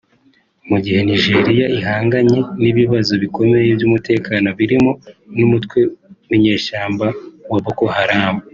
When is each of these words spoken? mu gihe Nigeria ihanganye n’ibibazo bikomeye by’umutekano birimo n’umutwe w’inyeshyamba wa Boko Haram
mu 0.69 0.77
gihe 0.83 0.99
Nigeria 1.09 1.65
ihanganye 1.79 2.37
n’ibibazo 2.61 3.13
bikomeye 3.23 3.67
by’umutekano 3.77 4.47
birimo 4.59 4.91
n’umutwe 5.37 5.79
w’inyeshyamba 6.29 7.07
wa 7.51 7.59
Boko 7.65 7.85
Haram 7.95 8.35